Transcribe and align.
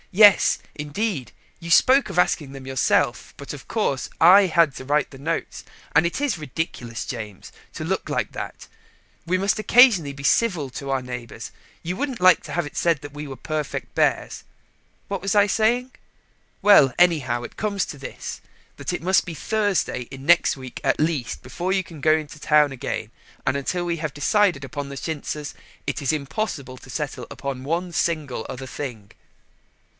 Yes, 0.13 0.57
indeed, 0.75 1.31
you 1.61 1.69
spoke 1.71 2.09
of 2.09 2.19
asking 2.19 2.51
them 2.51 2.67
yourself, 2.67 3.33
but, 3.37 3.53
of 3.53 3.67
course, 3.69 4.09
I 4.19 4.47
had 4.47 4.75
to 4.75 4.83
write 4.83 5.11
the 5.11 5.19
notes, 5.19 5.63
and 5.95 6.05
it 6.05 6.19
is 6.19 6.39
ridiculous, 6.39 7.05
James, 7.05 7.51
to 7.75 7.85
look 7.85 8.09
like 8.09 8.31
that. 8.33 8.67
We 9.27 9.37
must 9.37 9.59
occasionally 9.59 10.11
be 10.11 10.23
civil 10.23 10.69
to 10.71 10.89
our 10.89 11.03
neighbours: 11.03 11.51
you 11.81 11.95
wouldn't 11.95 12.19
like 12.19 12.41
to 12.43 12.51
have 12.53 12.65
it 12.65 12.75
said 12.75 12.99
we 13.13 13.27
were 13.27 13.37
perfect 13.37 13.95
bears. 13.95 14.43
What 15.07 15.21
was 15.21 15.33
I 15.35 15.45
saying? 15.47 15.91
Well, 16.63 16.93
anyhow 16.97 17.43
it 17.43 17.55
comes 17.55 17.85
to 17.85 17.97
this, 17.97 18.41
that 18.75 18.91
it 18.91 19.03
must 19.03 19.23
be 19.23 19.35
Thursday 19.35 20.07
in 20.11 20.25
next 20.25 20.57
week 20.57 20.81
at 20.83 20.99
least, 20.99 21.41
before 21.43 21.71
you 21.71 21.83
can 21.83 22.01
go 22.01 22.21
to 22.21 22.39
town 22.39 22.73
again, 22.73 23.11
and 23.45 23.55
until 23.55 23.85
we 23.85 23.97
have 23.97 24.15
decided 24.15 24.65
upon 24.65 24.89
the 24.89 24.97
chintzes 24.97 25.53
it 25.87 26.01
is 26.01 26.11
impossible 26.11 26.77
to 26.79 26.89
settle 26.89 27.27
upon 27.31 27.63
one 27.63 27.91
single 27.93 28.45
other 28.49 28.67
thing." 28.67 29.11